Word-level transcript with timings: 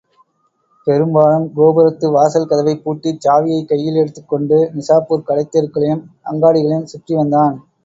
பெரும்பாலும் 0.87 1.45
கோபுரத்து 1.57 2.07
வாசல் 2.11 2.47
கதவைப் 2.47 2.81
பூட்டிச் 2.83 3.21
சாவியைக் 3.27 3.69
கையில் 3.69 3.95
எடுத்துக் 3.95 4.29
கொண்டு 4.29 4.59
நிசாப்பூர்க் 4.73 5.29
கடைத் 5.29 5.53
தெருக்களையும் 5.53 6.03
அங்காடிகளையும் 6.25 6.91
சுற்றிவந்தான். 6.91 7.57